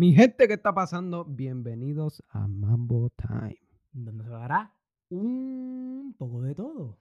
[0.00, 1.26] Mi gente, ¿qué está pasando?
[1.26, 3.58] Bienvenidos a Mambo Time.
[3.92, 4.74] donde se dará
[5.10, 6.98] un poco de todo.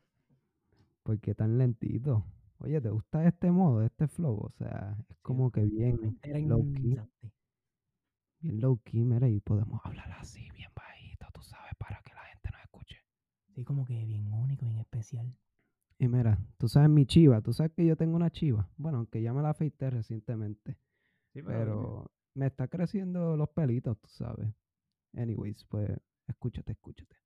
[1.04, 2.26] ¿Por qué tan lentito?
[2.58, 4.38] Oye, ¿te gusta este modo, este flow?
[4.42, 7.00] O sea, es como que bien low key.
[8.42, 12.26] Bien low key, mira, y podemos hablar así, bien bajito, tú sabes, para que la
[12.26, 12.98] gente nos escuche.
[13.56, 15.34] Sí, como que bien único, bien especial.
[16.00, 18.70] Y mira, tú sabes mi chiva, tú sabes que yo tengo una chiva.
[18.76, 20.78] Bueno, aunque ya me la afeité recientemente,
[21.32, 24.48] Sí, pero me está creciendo los pelitos, tú sabes.
[25.14, 25.92] Anyways, pues
[26.26, 27.18] escúchate, escúchate.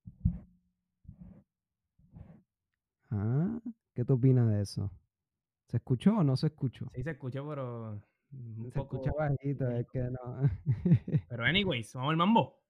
[3.11, 3.59] Ah,
[3.93, 4.91] ¿qué tú opinas de eso?
[5.67, 6.89] ¿Se escuchó o no se escuchó?
[6.95, 8.01] Sí, se escucha, pero.
[8.31, 10.49] Un Se poco escucha bajito, es que no.
[11.29, 12.63] Pero, anyways, vamos al mambo.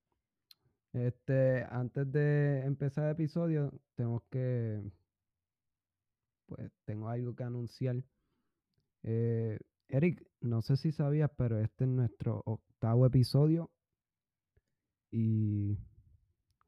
[0.91, 4.83] Este, antes de empezar el episodio, tenemos que,
[6.47, 8.03] pues, tengo algo que anunciar.
[9.03, 9.57] Eh,
[9.93, 13.69] Eric, no sé si sabías, pero este es nuestro octavo episodio.
[15.11, 15.77] Y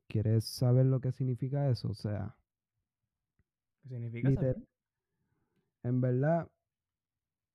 [0.08, 1.90] ¿quieres saber lo que significa eso?
[1.90, 2.38] O sea,
[3.82, 4.58] ¿Qué significa saber?
[5.82, 6.48] en verdad,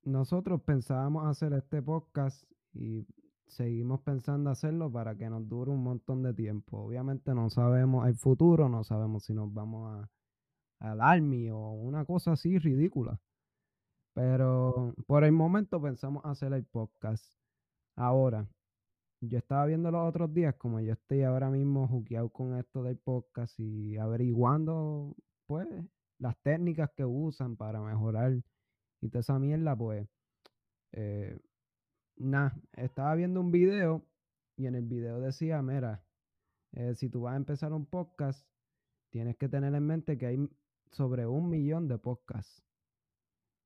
[0.02, 3.06] nosotros pensábamos hacer este podcast y
[3.46, 6.78] seguimos pensando hacerlo para que nos dure un montón de tiempo.
[6.78, 10.10] Obviamente no sabemos el futuro, no sabemos si nos vamos a
[10.80, 13.20] al Army o una cosa así ridícula.
[14.14, 17.24] Pero por el momento pensamos hacer el podcast.
[17.96, 18.48] Ahora,
[19.22, 22.96] yo estaba viendo los otros días, como yo estoy ahora mismo juqueado con esto del
[22.98, 25.14] podcast y averiguando,
[25.46, 25.68] pues,
[26.18, 28.42] las técnicas que usan para mejorar
[29.00, 30.08] y toda esa mierda, pues,
[30.92, 31.38] eh,
[32.16, 34.04] nada, estaba viendo un video
[34.56, 36.04] y en el video decía, mira,
[36.72, 38.46] eh, si tú vas a empezar un podcast,
[39.10, 40.50] tienes que tener en mente que hay
[40.92, 42.62] sobre un millón de podcasts.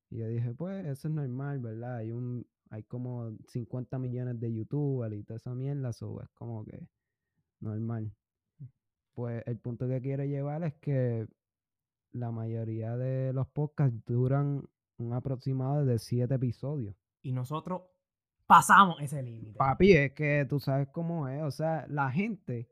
[0.09, 1.97] Y yo dije, pues eso es normal, ¿verdad?
[1.97, 6.63] Hay un, hay como 50 millones de youtubers y toda esa mierda, so es como
[6.65, 6.87] que
[7.59, 8.13] normal.
[9.13, 11.27] Pues el punto que quiero llevar es que
[12.11, 14.63] la mayoría de los podcasts duran
[14.97, 16.95] un aproximado de 7 episodios.
[17.21, 17.83] Y nosotros
[18.45, 19.57] pasamos ese límite.
[19.57, 21.41] Papi, es que tú sabes cómo es.
[21.43, 22.69] O sea, la gente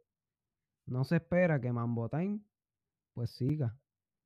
[0.85, 2.39] no se espera que Mambo Time
[3.13, 3.77] pues siga.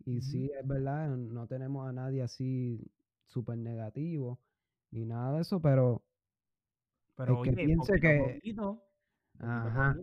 [0.06, 2.80] Y sí, es verdad, no tenemos a nadie así
[3.28, 4.40] súper negativo
[4.92, 6.04] ni nada de eso, pero
[7.16, 8.84] Pero, el que oye, piense poquito que- poquito,
[9.40, 9.96] Ajá.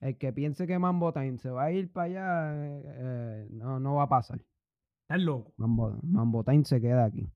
[0.00, 3.94] el que piense que Mambo Time se va a ir para allá, eh, no, no
[3.96, 4.40] va a pasar.
[5.02, 5.52] Estás loco.
[5.56, 7.28] Mambo, Mambo Time se queda aquí.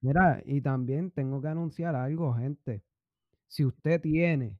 [0.00, 2.82] Mira, y también tengo que anunciar algo, gente.
[3.48, 4.58] Si usted tiene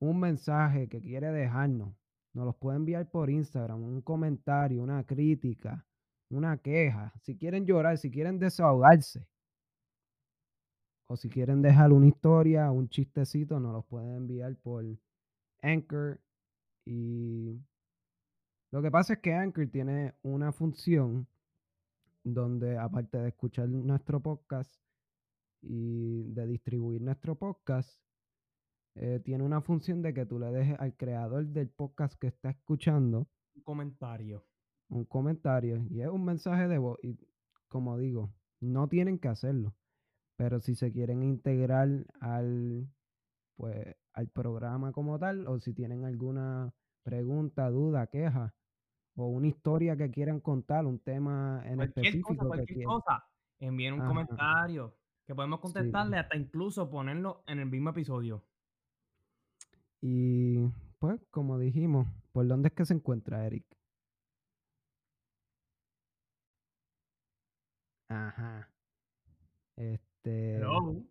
[0.00, 1.96] un mensaje que quiere dejarnos,
[2.34, 5.86] nos los puede enviar por Instagram, un comentario, una crítica,
[6.34, 7.12] una queja.
[7.22, 9.26] Si quieren llorar, si quieren desahogarse,
[11.06, 14.84] o si quieren dejar una historia, un chistecito, nos los pueden enviar por
[15.62, 16.20] Anchor.
[16.86, 17.60] Y
[18.70, 21.26] lo que pasa es que Anchor tiene una función
[22.22, 24.74] donde aparte de escuchar nuestro podcast
[25.60, 28.00] y de distribuir nuestro podcast,
[28.96, 32.50] eh, tiene una función de que tú le dejes al creador del podcast que está
[32.50, 34.44] escuchando Un comentario.
[34.88, 36.98] Un comentario y es un mensaje de voz.
[37.02, 37.16] Y
[37.68, 39.74] como digo, no tienen que hacerlo.
[40.36, 41.88] Pero si se quieren integrar
[42.20, 42.88] al,
[43.56, 46.74] pues, al programa como tal, o si tienen alguna
[47.04, 48.54] pregunta, duda, queja,
[49.16, 52.94] o una historia que quieran contar, un tema en Cualquier específico cosa, que cualquier quieran.
[52.94, 53.24] cosa.
[53.60, 54.08] Envíen un Ajá.
[54.08, 54.96] comentario.
[55.26, 55.62] Que podemos Sí.
[55.62, 58.44] contestarle hasta incluso ponerlo en el mismo episodio.
[60.00, 60.58] Y
[60.98, 63.64] pues, como dijimos, ¿por dónde es que se encuentra Eric?
[68.14, 68.70] Ajá.
[69.74, 70.56] Este.
[70.58, 71.02] Hello.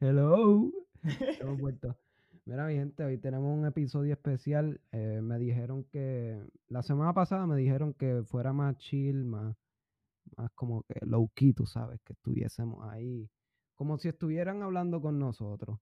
[0.00, 0.72] Hello.
[1.58, 1.98] Vuelto.
[2.46, 4.80] Mira, mi gente, hoy tenemos un episodio especial.
[4.90, 6.42] Eh, me dijeron que.
[6.68, 9.54] La semana pasada me dijeron que fuera más chill, más,
[10.38, 13.28] más como que low key, tú sabes, que estuviésemos ahí.
[13.74, 15.78] Como si estuvieran hablando con nosotros.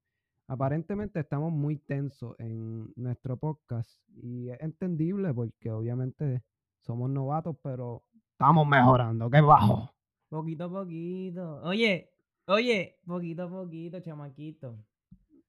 [0.49, 3.89] Aparentemente estamos muy tensos en nuestro podcast.
[4.09, 6.43] Y es entendible porque obviamente
[6.81, 8.03] somos novatos, pero
[8.41, 9.29] estamos mejorando.
[9.29, 9.93] ¡Qué bajo!
[10.31, 11.61] Poquito a poquito.
[11.63, 12.11] Oye,
[12.47, 14.79] oye, poquito a poquito, chamaquito.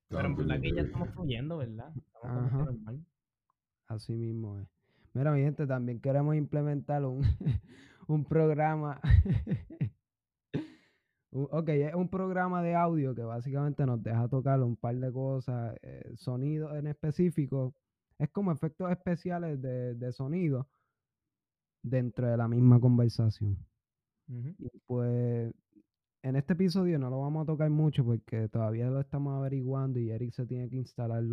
[0.09, 1.93] Pero en verdad que ya estamos fluyendo, ¿verdad?
[1.95, 2.57] Estamos Ajá.
[2.65, 3.05] normal.
[3.87, 4.67] Así mismo es.
[5.13, 7.21] Mira, mi gente, también queremos implementar un,
[8.09, 8.99] un programa.
[11.31, 15.77] ok, es un programa de audio que básicamente nos deja tocar un par de cosas,
[15.81, 17.73] eh, sonidos en específico.
[18.19, 20.67] Es como efectos especiales de, de sonido
[21.83, 23.57] dentro de la misma conversación.
[24.27, 25.53] Y pues
[26.23, 30.11] en este episodio no lo vamos a tocar mucho porque todavía lo estamos averiguando y
[30.11, 31.23] Eric se tiene que instalar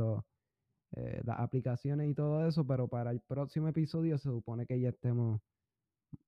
[0.97, 4.89] eh, las aplicaciones y todo eso, pero para el próximo episodio se supone que ya
[4.89, 5.41] estemos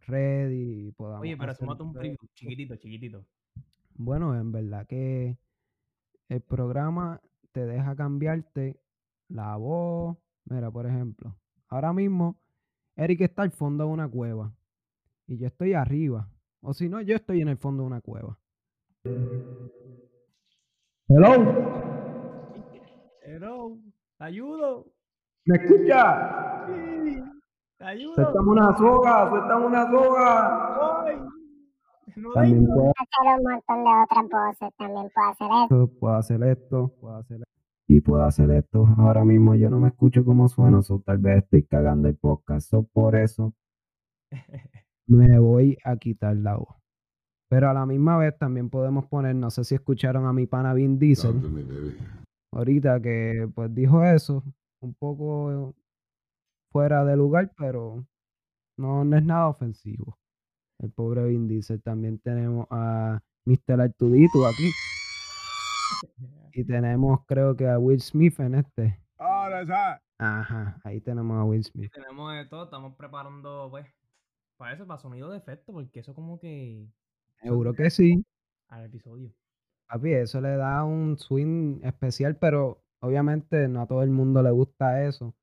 [0.06, 1.22] ready y podamos.
[1.22, 3.24] Oye, pero hacemos un preview chiquitito, chiquitito.
[3.94, 5.38] Bueno, en verdad que
[6.28, 7.20] el programa
[7.52, 8.80] te deja cambiarte
[9.28, 10.16] la voz.
[10.44, 11.36] Mira, por ejemplo,
[11.68, 12.38] ahora mismo
[12.96, 14.52] Eric está al fondo de una cueva
[15.26, 16.28] y yo estoy arriba.
[16.62, 18.38] O si no, yo estoy en el fondo de una cueva.
[21.08, 21.30] Hello.
[23.22, 23.78] Hello.
[24.18, 24.86] Te ayudo.
[25.46, 26.66] ¿Me escucha?
[26.66, 27.22] Sí.
[27.78, 28.14] Te ayudo.
[28.14, 31.16] Suéltame una soga, suéltame una soga.
[32.16, 34.76] No también puedo hacer un montón de otras voces.
[34.76, 35.98] También puedo hacer esto.
[35.98, 36.88] Puedo hacer esto.
[37.00, 37.49] Puedo hacer esto.
[37.92, 38.86] Y puedo hacer esto.
[38.98, 40.80] Ahora mismo yo no me escucho como sueno.
[40.80, 42.70] So tal vez estoy cagando el podcast.
[42.70, 43.52] So por eso
[45.08, 46.76] me voy a quitar la voz.
[47.48, 50.72] Pero a la misma vez también podemos poner, no sé si escucharon a mi pana
[50.72, 51.34] Vin Diesel.
[52.54, 54.44] Ahorita que pues dijo eso,
[54.80, 55.74] un poco
[56.70, 58.06] fuera de lugar, pero
[58.78, 60.16] no, es nada ofensivo.
[60.78, 61.82] El pobre Vin Diesel.
[61.82, 63.80] También tenemos a Mr.
[63.80, 64.70] Artudito aquí.
[66.52, 69.00] Y tenemos creo que a Will Smith en este.
[70.18, 71.92] Ajá, ahí tenemos a Will Smith.
[71.92, 73.86] tenemos de todo, estamos preparando pues
[74.56, 76.86] para eso, para sonido de efecto, porque eso como que
[77.42, 78.24] Seguro que sí.
[78.68, 79.32] Al episodio.
[79.88, 84.50] Papi, eso le da un swing especial, pero obviamente no a todo el mundo le
[84.50, 85.34] gusta eso.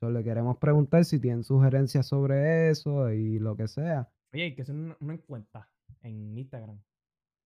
[0.00, 4.08] Solo le queremos preguntar si tienen sugerencias sobre eso y lo que sea.
[4.32, 5.68] Oye, hay que hacer una, encuesta
[6.00, 6.82] en Instagram.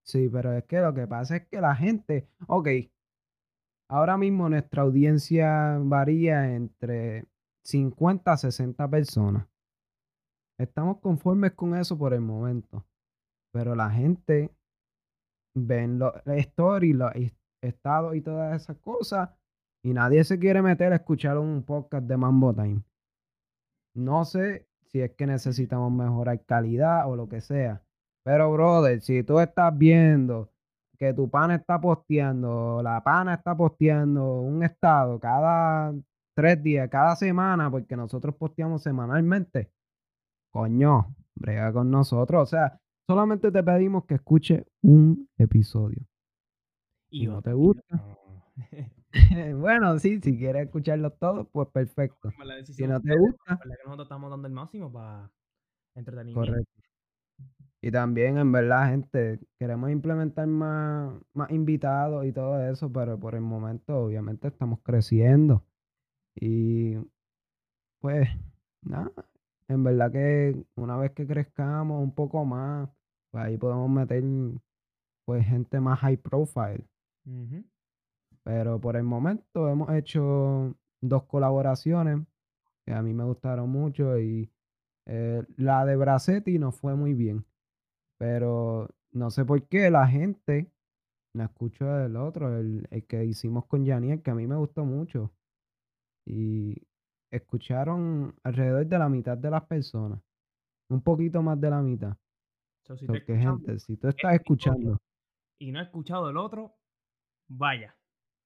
[0.03, 2.69] Sí, pero es que lo que pasa es que la gente, ok,
[3.89, 7.25] ahora mismo nuestra audiencia varía entre
[7.65, 9.47] 50 a 60 personas.
[10.59, 12.85] Estamos conformes con eso por el momento.
[13.53, 14.51] Pero la gente
[15.55, 17.11] ve los stories, los
[17.61, 19.29] estados y todas esas cosas
[19.83, 22.83] y nadie se quiere meter a escuchar un podcast de Mambo Time.
[23.95, 27.83] No sé si es que necesitamos mejorar calidad o lo que sea.
[28.23, 30.51] Pero, brother, si tú estás viendo
[30.97, 35.93] que tu pana está posteando, la pana está posteando un estado cada
[36.35, 39.71] tres días, cada semana, porque nosotros posteamos semanalmente,
[40.51, 42.43] coño, brega con nosotros.
[42.43, 42.79] O sea,
[43.09, 46.05] Solamente te pedimos que escuche un episodio.
[47.09, 48.17] Y no te gusta.
[49.55, 52.31] bueno, sí, si quieres escucharlo todo, pues perfecto.
[52.65, 53.57] Si no te gusta.
[53.63, 55.31] que nosotros estamos dando el máximo para
[55.95, 56.51] entretenimiento.
[56.51, 56.81] Correcto.
[57.81, 63.35] Y también, en verdad, gente, queremos implementar más, más invitados y todo eso, pero por
[63.35, 65.63] el momento, obviamente, estamos creciendo.
[66.35, 66.95] Y
[67.99, 68.27] pues,
[68.81, 69.11] nada,
[69.67, 72.89] en verdad que una vez que crezcamos un poco más,
[73.31, 74.23] pues ahí podemos meter
[75.25, 76.85] pues gente más high profile.
[78.43, 82.25] Pero por el momento hemos hecho dos colaboraciones
[82.85, 84.49] que a mí me gustaron mucho y
[85.07, 87.45] eh, la de Bracetti no fue muy bien.
[88.17, 90.71] Pero no sé por qué la gente
[91.33, 94.85] la escucho del otro, el, el que hicimos con Janiel, que a mí me gustó
[94.85, 95.31] mucho.
[96.25, 96.75] Y
[97.31, 100.19] escucharon alrededor de la mitad de las personas.
[100.89, 102.17] Un poquito más de la mitad
[102.95, 105.01] si Porque, gente, si tú estás escuchando
[105.59, 106.77] y no has escuchado el otro,
[107.47, 107.97] vaya,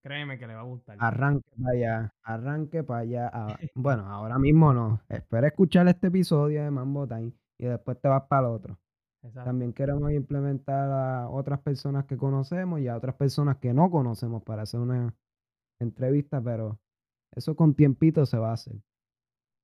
[0.01, 0.98] créeme que le va a gustar.
[1.00, 3.31] Arranque para allá, arranque para allá.
[3.75, 5.02] Bueno, ahora mismo no.
[5.09, 8.80] Espera escuchar este episodio de Mambo Time y después te vas para el otro.
[9.33, 14.42] También queremos implementar a otras personas que conocemos y a otras personas que no conocemos
[14.44, 15.16] para hacer una
[15.80, 16.80] entrevista, pero
[17.31, 18.81] eso con tiempito se va a hacer.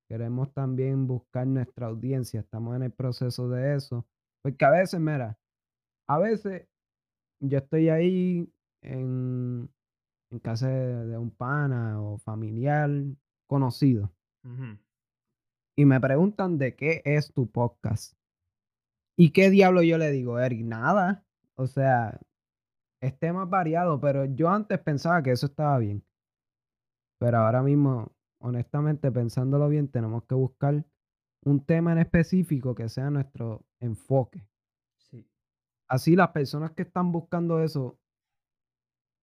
[0.08, 4.06] Queremos también buscar nuestra audiencia, estamos en el proceso de eso
[4.42, 5.38] porque a veces, mira,
[6.08, 6.66] a veces
[7.40, 9.70] yo estoy ahí en,
[10.42, 12.90] casa de, un pana o familiar
[13.46, 14.12] conocido.
[15.76, 18.14] Y me preguntan de qué es tu podcast.
[19.16, 20.64] ¿Y qué diablo yo le digo, Eric?
[20.64, 21.24] Nada.
[21.54, 22.20] O sea,
[23.00, 26.04] es tema variado, pero yo antes pensaba que eso estaba bien.
[27.18, 30.84] Pero ahora mismo, honestamente, pensándolo bien, tenemos que buscar
[31.44, 34.46] un tema en específico que sea nuestro enfoque.
[34.96, 35.28] Sí.
[35.88, 37.98] Así las personas que están buscando eso,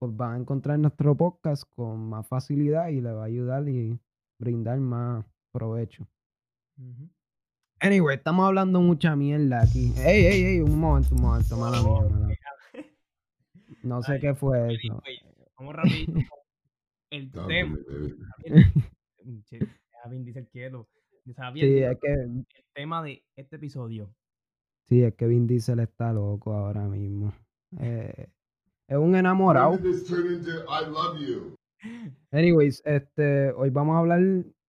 [0.05, 3.99] pues van a encontrar nuestro podcast con más facilidad y le va a ayudar y
[4.39, 6.07] brindar más provecho.
[7.79, 9.93] Anyway, estamos hablando mucha mierda aquí.
[9.97, 12.37] Ey, ey, ey, un momento, un momento, mala mía, mala mía.
[13.83, 15.01] No sé qué fue eso.
[15.57, 16.13] Vamos rápido.
[17.11, 17.77] El tema.
[19.23, 19.59] dice
[21.53, 24.13] sí, es que, el tema de este episodio.
[24.87, 27.33] Sí, es que Vin Diesel está loco ahora mismo.
[27.79, 28.27] Eh,
[28.87, 29.77] es un enamorado.
[32.31, 34.21] Anyways, este, hoy vamos a hablar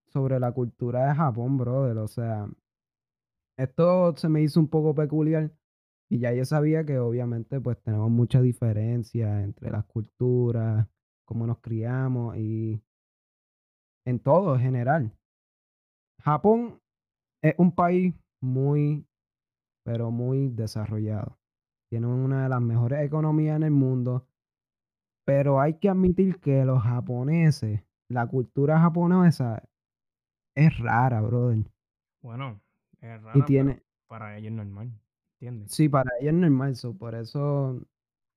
[0.07, 1.97] sobre la cultura de Japón, brother.
[1.97, 2.47] O sea,
[3.57, 5.51] esto se me hizo un poco peculiar
[6.09, 10.87] y ya yo sabía que obviamente pues tenemos mucha diferencia entre las culturas,
[11.25, 12.81] cómo nos criamos y
[14.05, 15.11] en todo en general.
[16.21, 16.79] Japón
[17.43, 19.05] es un país muy,
[19.83, 21.36] pero muy desarrollado.
[21.89, 24.25] Tiene una de las mejores economías en el mundo,
[25.25, 29.63] pero hay que admitir que los japoneses, la cultura japonesa
[30.55, 31.63] es rara, brother.
[32.21, 32.59] Bueno,
[33.01, 34.91] es rara, y tiene, para ellos es normal,
[35.39, 35.71] ¿entiendes?
[35.71, 37.81] Sí, para ellos es normal, por eso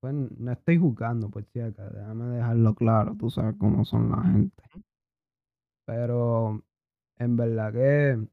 [0.01, 4.23] pues no estoy juzgando, por si acá, déjame dejarlo claro, tú sabes cómo son la
[4.23, 4.63] gente.
[5.85, 6.63] Pero
[7.17, 8.27] en verdad que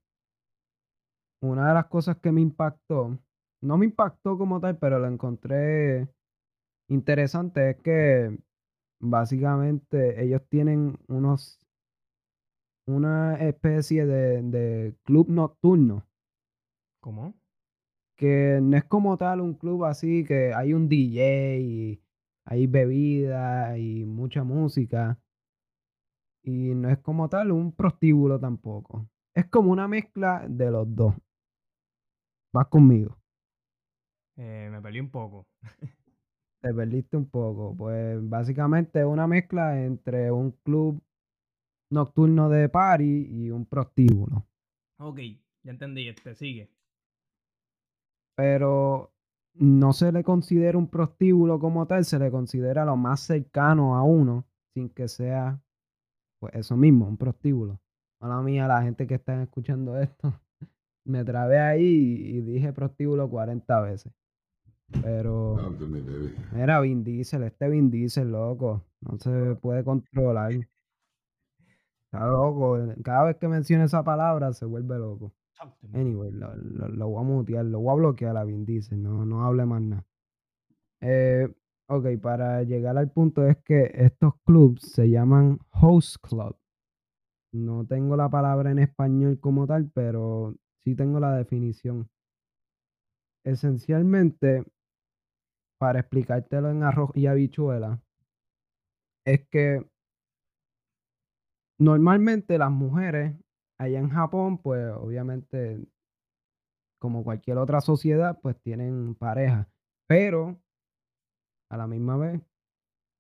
[1.43, 3.19] una de las cosas que me impactó,
[3.61, 6.09] no me impactó como tal, pero lo encontré
[6.88, 8.38] interesante, es que
[9.00, 11.61] básicamente ellos tienen unos,
[12.87, 16.07] una especie de, de club nocturno.
[17.00, 17.35] ¿Cómo?
[18.19, 22.03] que no es como tal un club así que hay un DJ y
[22.45, 25.19] hay bebida y mucha música.
[26.43, 29.09] Y no es como tal un prostíbulo tampoco.
[29.35, 31.15] Es como una mezcla de los dos.
[32.53, 33.18] Vas conmigo.
[34.38, 35.47] Eh, me perdí un poco.
[36.62, 37.75] Te perdiste un poco.
[37.76, 41.02] Pues básicamente es una mezcla entre un club
[41.90, 44.47] nocturno de party y un prostíbulo.
[45.00, 45.21] Ok,
[45.62, 46.09] ya entendí.
[46.09, 46.71] Este sigue
[48.38, 49.12] pero
[49.54, 54.04] no se le considera un prostíbulo como tal, se le considera lo más cercano a
[54.04, 55.61] uno, sin que sea,
[56.38, 57.80] pues eso mismo, un prostíbulo.
[58.21, 60.40] Mala mía, la gente que está escuchando esto,
[61.04, 64.12] me trabé ahí y dije prostíbulo 40 veces.
[65.02, 65.57] Pero
[66.54, 70.52] era Vin Diesel, este Vin Diesel, loco, no se puede controlar.
[72.04, 75.33] Está loco, cada vez que menciona esa palabra se vuelve loco.
[75.92, 79.45] Anyway, lo, lo, voy a mutear, lo voy a bloquear a Vin Diesel, no, no
[79.45, 80.07] hable más nada.
[81.00, 81.52] Eh,
[81.88, 86.57] ok, para llegar al punto es que estos clubs se llaman host club.
[87.52, 90.54] No tengo la palabra en español como tal, pero
[90.85, 92.09] sí tengo la definición.
[93.45, 94.64] Esencialmente,
[95.78, 98.00] para explicártelo en arroz y habichuela,
[99.25, 99.85] es que
[101.78, 103.35] normalmente las mujeres
[103.78, 105.78] allá en Japón, pues obviamente,
[107.00, 109.68] como cualquier otra sociedad, pues tienen pareja.
[110.08, 110.61] Pero,
[111.70, 112.40] a la misma vez,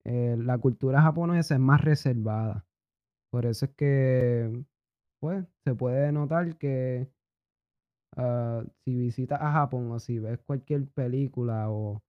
[0.04, 2.66] eh, la cultura japonesa es más reservada.
[3.30, 4.64] Por eso es que,
[5.20, 7.08] pues, se puede notar que
[8.16, 12.02] ah, si visitas a Japón o si ves cualquier película o,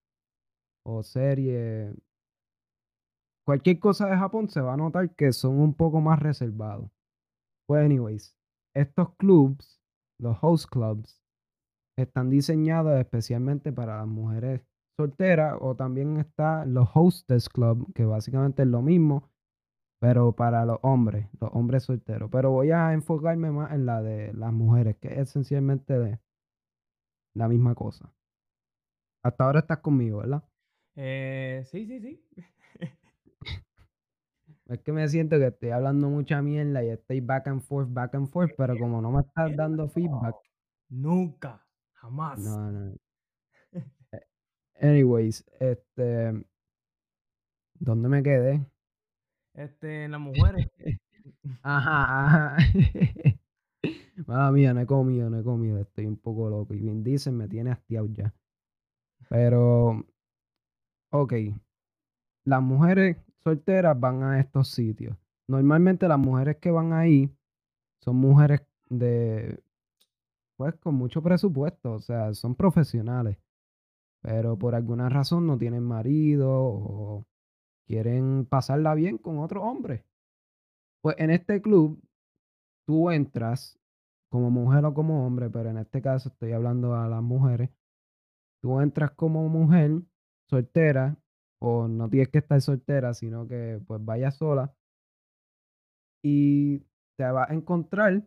[0.83, 1.93] o serie,
[3.45, 6.89] cualquier cosa de Japón, se va a notar que son un poco más reservados.
[7.67, 8.35] Pues, anyways,
[8.75, 9.81] estos clubs,
[10.19, 11.21] los host clubs,
[11.97, 14.61] están diseñados especialmente para las mujeres
[14.97, 19.29] solteras o también está los hostess club, que básicamente es lo mismo,
[20.01, 22.29] pero para los hombres, los hombres solteros.
[22.31, 26.19] Pero voy a enfocarme más en la de las mujeres, que es esencialmente
[27.35, 28.13] la misma cosa.
[29.23, 30.43] Hasta ahora estás conmigo, ¿verdad?
[31.01, 32.25] Eh, sí, sí, sí.
[34.67, 38.13] Es que me siento que estoy hablando mucha mierda y estoy back and forth, back
[38.15, 40.35] and forth, pero como no me estás dando feedback.
[40.89, 42.39] Nunca, jamás.
[42.39, 42.95] No, no.
[44.11, 44.25] Eh,
[44.81, 46.43] anyways, este.
[47.75, 48.65] ¿Dónde me quedé?
[49.53, 50.67] Este, en las mujeres.
[51.63, 52.57] ajá, ajá.
[54.27, 55.79] Mala mía, no he comido, no he comido.
[55.79, 56.73] Estoy un poco loco.
[56.73, 58.33] Y bien dicen, me tiene hastiado ya.
[59.29, 60.05] Pero.
[61.11, 61.33] Ok.
[62.45, 65.17] Las mujeres solteras van a estos sitios.
[65.47, 67.31] Normalmente las mujeres que van ahí
[68.01, 69.61] son mujeres de,
[70.57, 73.37] pues con mucho presupuesto, o sea, son profesionales,
[74.21, 77.25] pero por alguna razón no tienen marido o
[77.87, 80.05] quieren pasarla bien con otro hombre.
[81.01, 82.01] Pues en este club
[82.85, 83.79] tú entras
[84.29, 87.69] como mujer o como hombre, pero en este caso estoy hablando a las mujeres.
[88.61, 90.01] Tú entras como mujer
[90.49, 91.17] soltera
[91.61, 94.73] o no tienes que estar soltera, sino que pues vaya sola
[96.23, 96.79] y
[97.17, 98.23] te vas a encontrar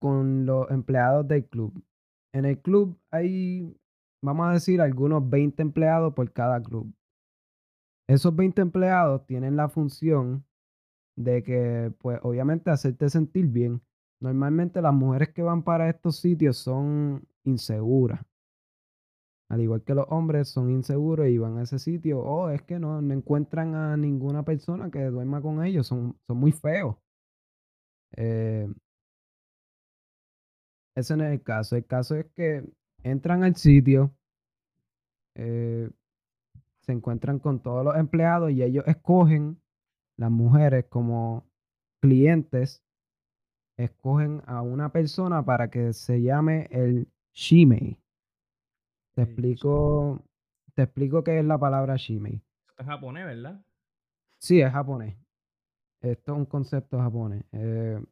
[0.00, 1.82] con los empleados del club.
[2.34, 3.76] En el club hay,
[4.22, 6.92] vamos a decir, algunos 20 empleados por cada club.
[8.08, 10.44] Esos 20 empleados tienen la función
[11.16, 13.80] de que, pues obviamente, hacerte sentir bien.
[14.20, 18.20] Normalmente las mujeres que van para estos sitios son inseguras.
[19.48, 22.20] Al igual que los hombres, son inseguros y van a ese sitio.
[22.20, 26.36] Oh, es que no, no encuentran a ninguna persona que duerma con ellos, son, son
[26.38, 26.96] muy feos.
[28.16, 28.68] Eh,
[30.96, 31.76] ese no es el caso.
[31.76, 32.64] El caso es que
[33.02, 34.14] entran al sitio,
[35.36, 35.90] eh,
[36.82, 39.60] se encuentran con todos los empleados y ellos escogen,
[40.16, 41.44] las mujeres como
[42.00, 42.84] clientes,
[43.76, 47.98] escogen a una persona para que se llame el Shimei.
[49.14, 50.20] Te explico,
[50.74, 52.42] te explico qué es la palabra Shimei.
[52.68, 53.64] Esto es japonés, ¿verdad?
[54.38, 55.16] Sí, es japonés.
[56.00, 57.44] Esto es un concepto japonés.
[57.52, 58.02] Eh,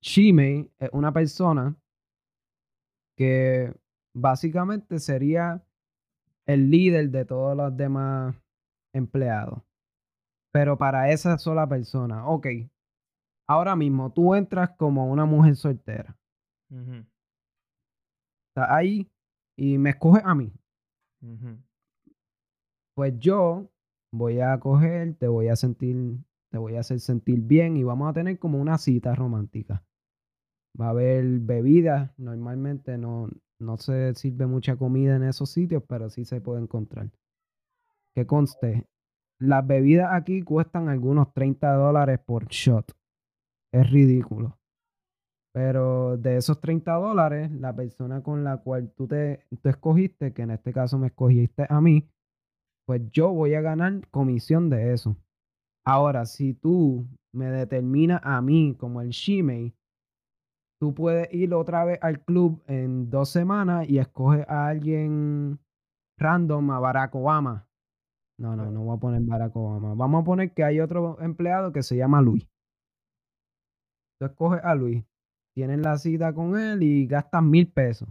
[0.00, 1.76] Shimei es una persona
[3.16, 3.74] que
[4.14, 5.62] básicamente sería
[6.46, 8.34] el líder de todos los demás
[8.94, 9.62] empleados.
[10.52, 12.46] Pero para esa sola persona, ok.
[13.46, 16.16] Ahora mismo tú entras como una mujer soltera.
[18.48, 19.08] Estás ahí
[19.60, 20.50] y me escoges a mí.
[22.94, 23.70] Pues yo
[24.10, 26.16] voy a coger, te voy a sentir,
[26.50, 29.84] te voy a hacer sentir bien y vamos a tener como una cita romántica.
[30.80, 33.28] Va a haber bebidas, normalmente no,
[33.60, 37.10] no se sirve mucha comida en esos sitios, pero sí se puede encontrar.
[38.14, 38.86] Que conste,
[39.38, 42.90] las bebidas aquí cuestan algunos 30 dólares por shot.
[43.72, 44.59] Es ridículo.
[45.52, 50.42] Pero de esos 30 dólares, la persona con la cual tú te tú escogiste, que
[50.42, 52.08] en este caso me escogiste a mí,
[52.86, 55.16] pues yo voy a ganar comisión de eso.
[55.84, 59.74] Ahora, si tú me determinas a mí como el Shimei,
[60.80, 65.58] tú puedes ir otra vez al club en dos semanas y escoges a alguien
[66.18, 67.66] random, a Barack Obama.
[68.38, 69.94] No, no, no voy a poner Barack Obama.
[69.94, 72.48] Vamos a poner que hay otro empleado que se llama Luis.
[74.18, 75.04] Tú escoges a Luis,
[75.54, 78.08] tienes la cita con él y gastas mil pesos.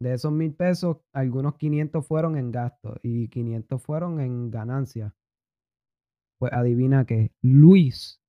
[0.00, 5.12] De esos mil pesos, algunos 500 fueron en gastos y 500 fueron en ganancias.
[6.38, 8.20] Pues adivina que Luis,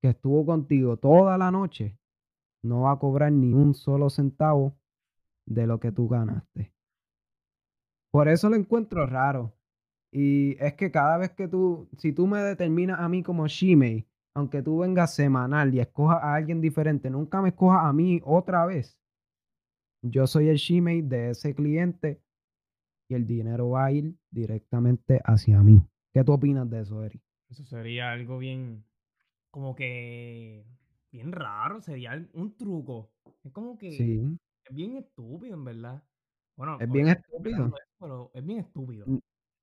[0.00, 1.98] que estuvo contigo toda la noche,
[2.62, 4.78] no va a cobrar ni un solo centavo
[5.46, 6.72] de lo que tú ganaste.
[8.10, 9.54] Por eso lo encuentro raro.
[10.12, 14.08] Y es que cada vez que tú, si tú me determinas a mí como Shimei,
[14.34, 18.66] aunque tú vengas semanal y escojas a alguien diferente, nunca me escojas a mí otra
[18.66, 18.98] vez.
[20.02, 22.22] Yo soy el Shimei de ese cliente
[23.08, 25.82] y el dinero va a ir directamente hacia mí.
[26.12, 27.20] ¿Qué tú opinas de eso, Eri?
[27.50, 28.84] Eso sería algo bien,
[29.50, 30.64] como que
[31.10, 33.10] bien raro, sería un truco.
[33.42, 36.02] Es como que es bien estúpido, en verdad.
[36.56, 37.72] Bueno, es bien estúpido.
[37.98, 39.06] pero es bien estúpido.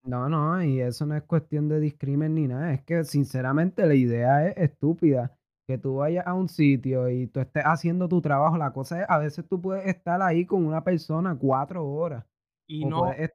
[0.08, 2.74] No, no, y eso no es cuestión de discrimen ni nada.
[2.74, 5.38] Es que sinceramente la idea es estúpida.
[5.68, 8.58] Que tú vayas a un sitio y tú estés haciendo tu trabajo.
[8.58, 12.26] La cosa es, a veces tú puedes estar ahí con una persona cuatro horas.
[12.70, 13.34] Y no estar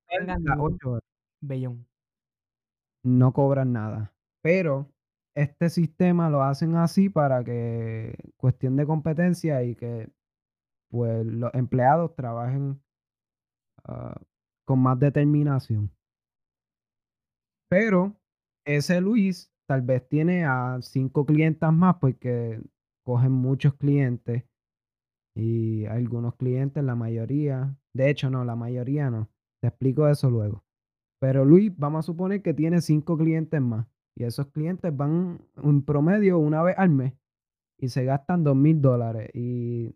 [0.58, 1.04] ocho horas.
[1.42, 1.86] Bellón.
[3.04, 4.14] No cobran nada.
[4.40, 4.88] Pero
[5.36, 10.10] este sistema lo hacen así para que, cuestión de competencia y que
[10.90, 12.80] pues los empleados trabajen
[13.84, 14.18] ah,
[14.64, 15.90] con más determinación.
[17.72, 18.14] Pero
[18.66, 22.60] ese Luis tal vez tiene a cinco clientes más porque
[23.02, 24.44] cogen muchos clientes
[25.34, 29.30] y algunos clientes, la mayoría, de hecho no, la mayoría no.
[29.62, 30.62] Te explico eso luego.
[31.18, 33.86] Pero Luis, vamos a suponer que tiene cinco clientes más.
[34.18, 37.14] Y esos clientes van en promedio una vez al mes
[37.78, 39.94] y se gastan dos mil dólares y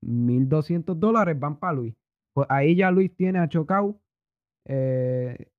[0.00, 1.96] mil doscientos dólares van para Luis.
[2.32, 4.00] Pues ahí ya Luis tiene a Chocao
[4.64, 5.50] eh,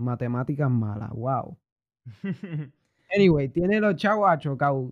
[0.00, 1.56] matemáticas malas, wow.
[3.14, 4.90] anyway, tiene los chavos a Chocao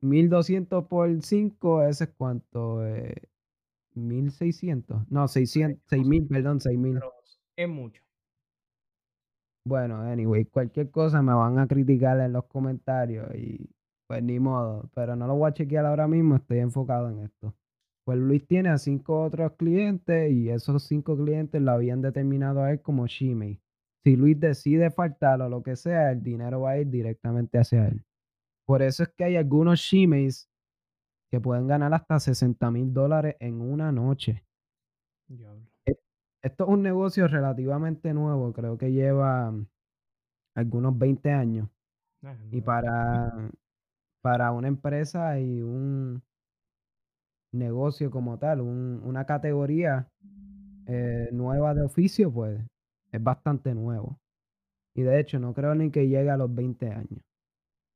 [0.00, 3.14] 1200 por 5, ese es cuánto, eh,
[3.94, 7.00] 1600, no, 600, 6000, perdón, 6000.
[7.56, 8.02] Es mucho.
[9.64, 13.68] Bueno, anyway, cualquier cosa me van a criticar en los comentarios y
[14.06, 17.54] pues ni modo, pero no lo voy a chequear ahora mismo, estoy enfocado en esto.
[18.04, 22.72] Pues Luis tiene a cinco otros clientes y esos cinco clientes lo habían determinado a
[22.72, 23.60] él como Shimei.
[24.04, 27.88] Si Luis decide faltar o lo que sea, el dinero va a ir directamente hacia
[27.88, 28.04] él.
[28.66, 30.48] Por eso es que hay algunos Shimeis
[31.30, 34.44] que pueden ganar hasta 60 mil dólares en una noche.
[36.42, 39.52] Esto es un negocio relativamente nuevo, creo que lleva
[40.54, 41.68] algunos 20 años.
[42.22, 43.50] Ah, y para,
[44.22, 46.22] para una empresa y un
[47.52, 50.08] negocio como tal, una categoría
[50.86, 52.60] eh, nueva de oficio, pues
[53.12, 54.18] es bastante nuevo.
[54.94, 57.22] Y de hecho, no creo ni que llegue a los 20 años.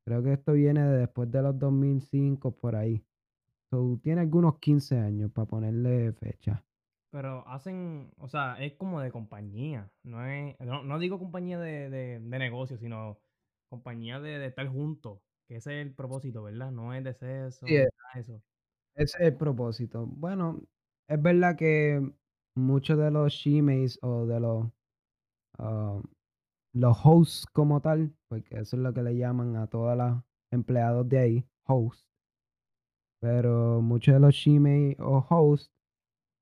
[0.07, 3.05] Creo que esto viene de después de los 2005, por ahí.
[3.71, 6.65] So, tiene algunos 15 años para ponerle fecha.
[7.11, 12.21] Pero hacen, o sea, es como de compañía, no es, no, digo compañía de, de,
[12.21, 13.19] negocio, sino
[13.69, 16.71] compañía de, estar juntos, que ese es el propósito, ¿verdad?
[16.71, 17.77] No es de sexo, sí,
[18.15, 18.43] eso.
[18.95, 20.07] Ese es el propósito.
[20.07, 20.63] Bueno,
[21.07, 22.01] es verdad que
[22.55, 24.67] muchos de los shemales o de los,
[25.63, 26.01] ah,
[26.75, 31.09] los hosts como tal, porque eso es lo que le llaman a todos los empleados
[31.09, 32.09] de ahí, hosts.
[33.21, 35.73] Pero muchos de los shemales o hosts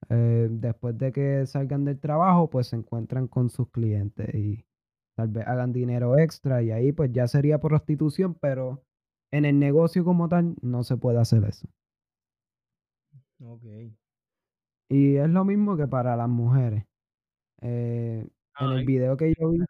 [0.09, 4.65] eh, después de que salgan del trabajo, pues se encuentran con sus clientes y
[5.17, 8.83] tal vez hagan dinero extra y ahí pues ya sería prostitución, pero
[9.31, 11.69] en el negocio como tal no se puede hacer eso.
[13.43, 13.65] Ok.
[14.89, 16.85] Y es lo mismo que para las mujeres.
[17.61, 18.27] Eh,
[18.61, 19.61] en el video que yo vi,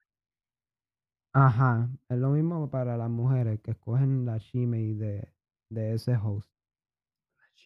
[1.32, 5.32] ajá, es lo mismo para las mujeres que escogen la shime de,
[5.70, 6.50] de ese host.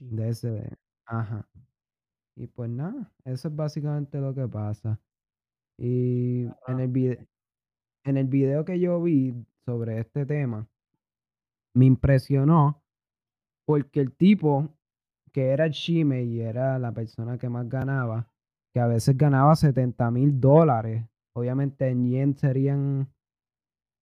[0.00, 1.48] De ese, ajá.
[2.36, 5.00] Y pues nada, eso es básicamente lo que pasa.
[5.78, 7.18] Y en el, video,
[8.04, 9.34] en el video que yo vi
[9.64, 10.68] sobre este tema,
[11.74, 12.82] me impresionó
[13.66, 14.68] porque el tipo
[15.32, 18.30] que era el y era la persona que más ganaba,
[18.72, 21.04] que a veces ganaba 70 mil dólares.
[21.36, 23.12] Obviamente en yen serían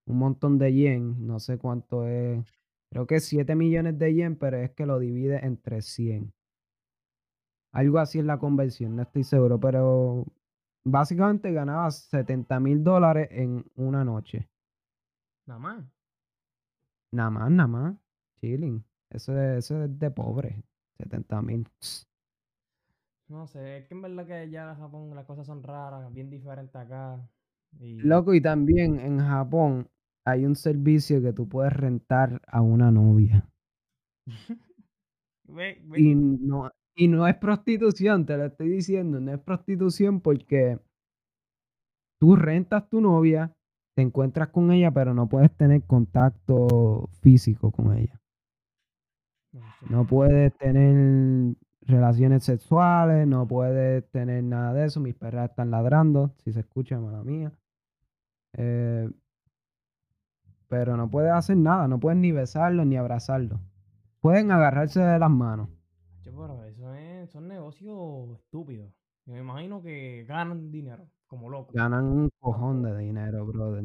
[0.07, 2.45] un montón de yen, no sé cuánto es,
[2.91, 6.33] creo que 7 millones de yen, pero es que lo divide entre 100.
[7.73, 10.27] Algo así es la conversión, no estoy seguro, pero
[10.85, 14.51] básicamente ganaba 70 mil dólares en una noche.
[15.47, 15.85] Nada más.
[17.13, 17.97] Nada más, nada más.
[18.41, 18.85] Chilling.
[19.11, 20.63] Eso, eso es de pobre.
[20.99, 21.69] 70 mil.
[23.33, 26.29] No sé, es que en verdad que ya en Japón las cosas son raras, bien
[26.29, 27.19] diferentes acá.
[27.81, 29.89] Loco, y también en Japón
[30.27, 33.49] hay un servicio que tú puedes rentar a una novia.
[35.97, 40.79] Y no, y no es prostitución, te lo estoy diciendo, no es prostitución porque
[42.19, 43.53] tú rentas tu novia,
[43.95, 48.19] te encuentras con ella, pero no puedes tener contacto físico con ella.
[49.91, 55.01] No puedes tener relaciones sexuales, no puedes tener nada de eso.
[55.01, 57.53] Mis perras están ladrando, si se escucha, mala mía.
[58.55, 59.11] Eh,
[60.69, 63.61] pero no puedes hacer nada, no puedes ni besarlo ni abrazarlo.
[64.21, 65.69] Pueden agarrarse de las manos
[66.37, 68.93] pero eso es, son negocios estúpidos.
[69.27, 71.75] Yo me imagino que ganan dinero, como locos.
[71.75, 73.85] Ganan un cojón de dinero, brother.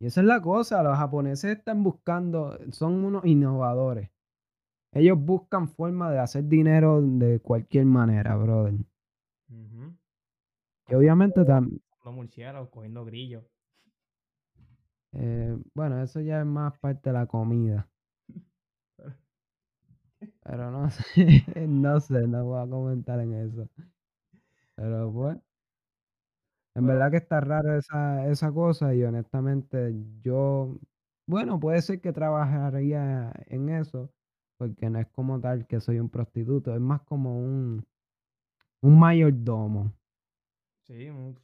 [0.00, 4.10] Y esa es la cosa, los japoneses están buscando, son unos innovadores.
[4.94, 8.74] Ellos buscan forma de hacer dinero de cualquier manera, brother.
[10.88, 11.82] Y obviamente también...
[12.04, 13.44] murciélagos, cogiendo grillos.
[15.12, 17.88] Eh, bueno, eso ya es más parte de la comida.
[20.42, 23.68] Pero no sé, no sé, no voy a comentar en eso.
[24.76, 25.38] Pero pues,
[26.74, 30.78] en verdad que está raro esa, esa cosa y honestamente yo,
[31.26, 34.10] bueno, puede ser que trabajaría en eso,
[34.56, 37.84] porque no es como tal que soy un prostituto, es más como un,
[38.82, 39.92] un mayordomo.
[40.86, 41.38] Sí, un,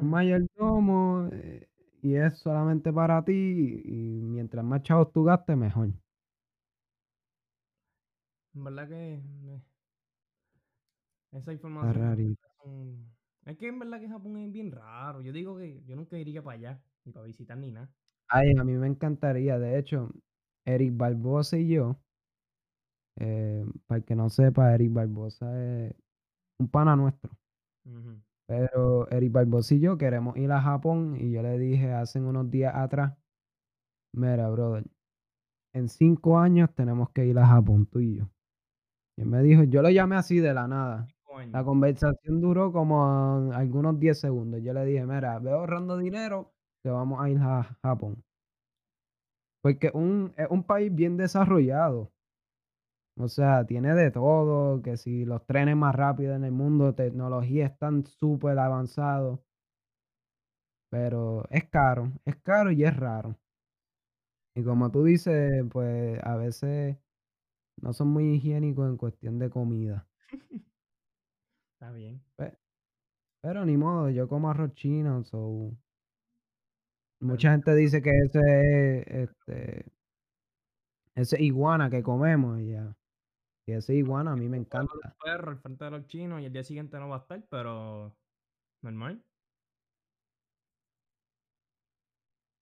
[0.00, 1.68] mayordomo eh,
[2.02, 5.90] y es solamente para ti y mientras más chavos tú gastes, mejor.
[8.54, 9.20] En verdad que
[11.32, 12.36] esa información
[13.46, 15.20] es que en verdad que Japón es bien raro.
[15.22, 17.90] Yo digo que yo nunca iría para allá, ni para visitar ni nada.
[18.28, 19.58] Ay, a mí me encantaría.
[19.58, 20.10] De hecho,
[20.66, 21.96] Eric Barbosa y yo,
[23.18, 25.94] eh, para el que no sepa, Eric Barbosa es
[26.58, 27.30] un pana nuestro.
[28.46, 32.50] Pero Eric Barbosa y yo queremos ir a Japón y yo le dije hace unos
[32.50, 33.16] días atrás,
[34.14, 34.84] mira, brother,
[35.74, 38.30] en cinco años tenemos que ir a Japón, tú y yo.
[39.16, 41.06] Y me dijo, yo lo llamé así de la nada.
[41.52, 44.60] La conversación duró como algunos 10 segundos.
[44.62, 48.22] Yo le dije, mira, veo ahorrando dinero que vamos a ir a Japón.
[49.62, 52.10] Porque un, es un país bien desarrollado.
[53.18, 57.66] O sea, tiene de todo, que si los trenes más rápidos en el mundo, tecnología
[57.66, 59.40] están súper avanzados.
[60.90, 63.36] Pero es caro, es caro y es raro.
[64.54, 66.96] Y como tú dices, pues a veces
[67.80, 70.08] no son muy higiénicos en cuestión de comida.
[71.74, 72.22] Está bien.
[73.42, 75.76] pero ni modo, yo como arroz chino, so...
[77.20, 79.92] Mucha gente dice que ese es este
[81.14, 82.96] ese iguana que comemos y ya.
[83.66, 85.14] Y ese iguana a mí me encanta.
[85.22, 88.14] perro al frente de los chinos y el día siguiente no va a estar, pero
[88.82, 89.22] normal.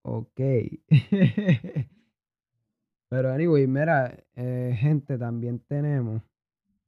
[0.04, 0.40] Ok.
[3.10, 6.22] Pero anyway, mira, eh, gente, también tenemos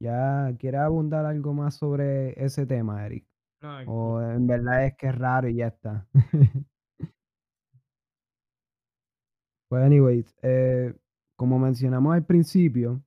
[0.01, 3.23] ¿Ya quieres abundar algo más sobre ese tema, Eric?
[3.61, 6.07] No, O en verdad es que es raro y ya está.
[9.71, 10.93] Pues, anyways, eh,
[11.37, 13.01] como mencionamos al principio,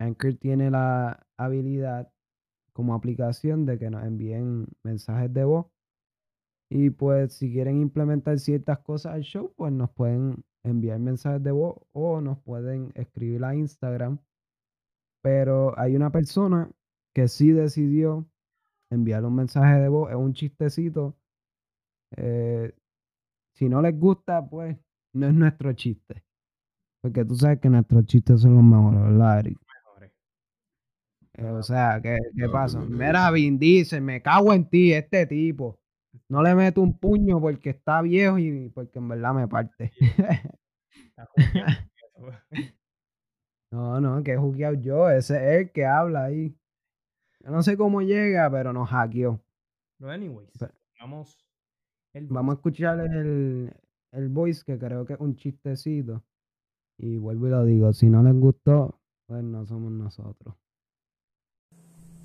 [0.00, 2.10] Anchor tiene la habilidad
[2.72, 5.66] como aplicación de que nos envíen mensajes de voz.
[6.70, 11.50] Y pues si quieren implementar ciertas cosas al show, pues nos pueden enviar mensajes de
[11.50, 14.18] voz o nos pueden escribir a Instagram.
[15.22, 16.70] Pero hay una persona
[17.14, 18.26] que sí decidió
[18.90, 21.18] enviar un mensaje de voz, es un chistecito.
[22.16, 22.72] Eh,
[23.52, 24.78] si no les gusta, pues
[25.16, 26.24] no es nuestro chiste.
[27.00, 29.58] Porque tú sabes que nuestros chistes son los mejores, ¿verdad, Eric?
[29.74, 30.12] mejores.
[31.34, 32.80] Eh, o sea, ¿qué, qué pasa?
[32.80, 35.78] Mira, Vin Diesel, me cago en ti, este tipo.
[36.28, 39.92] No le meto un puño porque está viejo y porque en verdad me parte.
[43.72, 45.10] No, no, que he jugueado yo.
[45.10, 46.56] Ese es el que habla ahí.
[47.40, 49.42] Yo no sé cómo llega, pero nos hackeó.
[49.98, 50.48] Pero anyways,
[51.00, 51.46] vamos.
[52.14, 53.70] El Vamos a escuchar el,
[54.16, 56.22] el voice, que creo que es un chistecito.
[56.98, 60.54] Y vuelvo y lo digo, si no les gustó, pues no somos nosotros.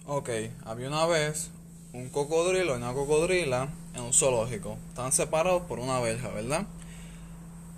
[0.06, 0.30] Ok,
[0.66, 1.52] había una vez
[1.94, 4.78] un cocodrilo y una cocodrila en un zoológico.
[4.90, 6.66] Estaban separados por una verja, ¿verdad?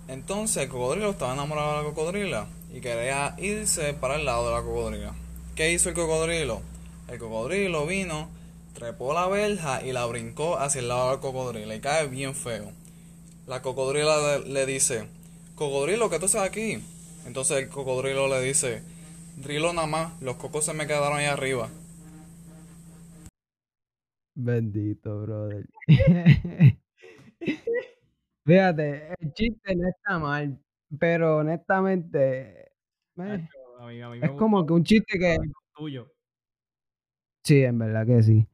[0.06, 4.54] Entonces el cocodrilo estaba enamorado de la cocodrila y quería irse para el lado de
[4.54, 5.14] la cocodrila.
[5.56, 6.60] ¿Qué hizo el cocodrilo?
[7.08, 8.28] El cocodrilo vino,
[8.74, 12.34] trepó la verja y la brincó hacia el lado de la cocodrila y cae bien
[12.34, 12.70] feo.
[13.46, 15.06] La cocodrila le, dice,
[15.54, 16.78] cocodrilo, ¿qué tú haces aquí?
[17.26, 18.82] Entonces el cocodrilo le dice,
[19.36, 21.68] drilo nada más, los cocos se me quedaron ahí arriba.
[24.34, 25.66] Bendito, brother.
[28.46, 30.58] Fíjate, el chiste no está mal,
[30.98, 32.70] pero honestamente, eh,
[33.16, 35.36] Nacho, a mí, a mí me es como que un chiste que...
[35.74, 36.10] tuyo.
[37.44, 38.48] Sí, en verdad que sí.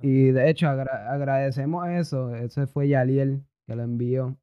[0.00, 2.34] Y de hecho agra- agradecemos eso.
[2.34, 4.36] Ese fue Yaliel que lo envió.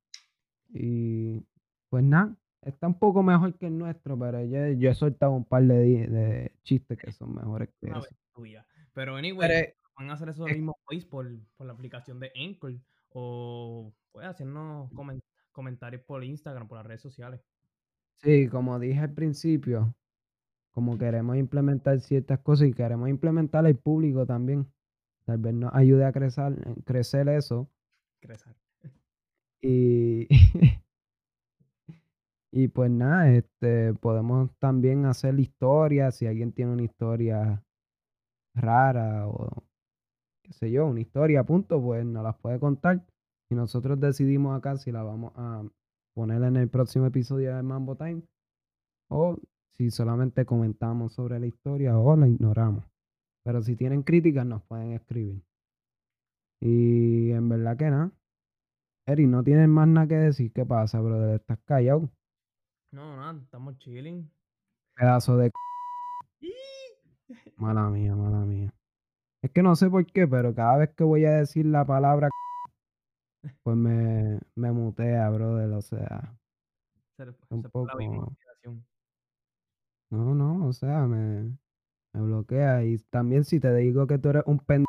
[0.70, 1.42] Y
[1.90, 5.46] pues nada, está un poco mejor que el nuestro, pero yo, yo he soltado un
[5.46, 8.08] par de, de chistes que son mejores que Una eso.
[8.10, 8.66] vez tuya.
[8.94, 12.32] Pero anyway, Pero, van a hacer esos es- mismos voice por, por la aplicación de
[12.36, 12.74] Anchor
[13.10, 17.42] o pueden hacernos comen- comentarios por Instagram, por las redes sociales.
[18.18, 19.96] sí, como dije al principio,
[20.72, 24.68] como queremos implementar ciertas cosas y queremos implementar al público también.
[25.26, 26.54] Tal vez nos ayude a crecer,
[26.86, 27.68] crecer eso.
[28.20, 28.56] Crecer.
[29.68, 30.28] Y,
[32.52, 36.16] y pues nada, este, podemos también hacer historias.
[36.16, 37.64] Si alguien tiene una historia
[38.54, 39.64] rara o
[40.44, 43.04] qué sé yo, una historia, punto, pues nos las puede contar.
[43.50, 45.64] Y nosotros decidimos acá si la vamos a
[46.14, 48.22] poner en el próximo episodio de Mambo Time
[49.10, 49.38] o
[49.72, 52.86] si solamente comentamos sobre la historia o la ignoramos.
[53.44, 55.42] Pero si tienen críticas, nos pueden escribir.
[56.62, 58.12] Y en verdad que nada.
[59.08, 60.52] Eri, no tienes más nada que decir.
[60.52, 61.36] ¿Qué pasa, brother?
[61.40, 62.10] ¿Estás callado?
[62.92, 64.30] No, nada, estamos chilling.
[64.96, 65.50] Pedazo de...
[65.50, 66.50] c-
[67.58, 68.74] Mala mía, mala mía.
[69.42, 72.30] Es que no sé por qué, pero cada vez que voy a decir la palabra
[73.44, 75.72] c- pues me, me mutea, brother.
[75.74, 76.36] O sea,
[77.18, 78.34] Se, un se poco...
[80.12, 81.58] No, no, o sea, me,
[82.14, 82.84] me bloquea.
[82.86, 84.86] Y también si te digo que tú eres un pendejo,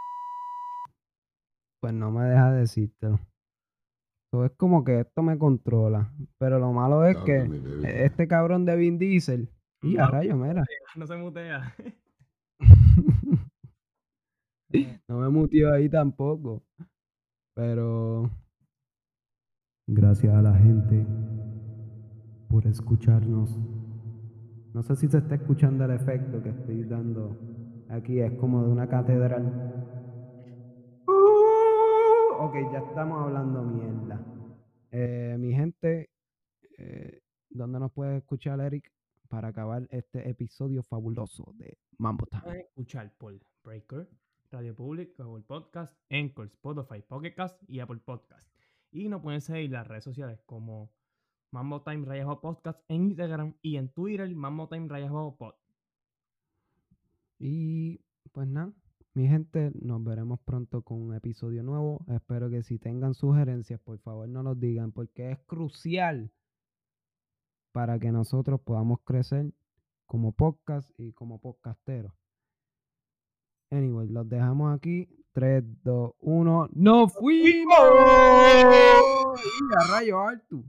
[1.80, 3.18] pues no me deja decírtelo.
[4.36, 6.12] So, es como que esto me controla.
[6.38, 7.48] Pero lo malo es que
[8.04, 9.48] este cabrón de Vin Diesel...
[9.82, 10.10] Y a No.
[10.10, 10.64] rayo, mira.
[10.96, 11.74] No se mutea.
[15.08, 16.62] No me mutió ahí tampoco.
[17.54, 18.28] Pero
[19.88, 21.06] gracias a la gente
[22.50, 23.56] por escucharnos.
[24.74, 27.38] No sé si se está escuchando el efecto que estoy dando
[27.88, 28.18] aquí.
[28.20, 29.85] Es como de una catedral.
[32.46, 34.24] Ok, ya estamos hablando mierda.
[34.92, 36.10] Eh, mi gente,
[36.78, 38.92] eh, ¿dónde nos puede escuchar, Eric?
[39.28, 42.60] Para acabar este episodio fabuloso de Mambo Time.
[42.60, 44.08] Escuchar por Breaker,
[44.52, 48.48] Radio Public, Google Podcast, Anchor, Spotify, Pocket Cast y Apple Podcast.
[48.92, 50.92] Y nos pueden seguir las redes sociales como
[51.50, 55.54] Mambo Time Rayas Bajo Podcast en Instagram y en Twitter Mambo Time Rayas Bajo Pod.
[57.40, 58.72] Y pues nada,
[59.16, 62.04] mi gente, nos veremos pronto con un episodio nuevo.
[62.08, 66.30] Espero que si tengan sugerencias, por favor no los digan, porque es crucial
[67.72, 69.54] para que nosotros podamos crecer
[70.04, 72.12] como podcast y como podcasteros.
[73.70, 75.08] Anyway, los dejamos aquí.
[75.32, 76.68] 3, 2, 1.
[76.72, 77.74] ¡Nos fuimos!
[79.34, 80.62] ¡Y a rayo alto!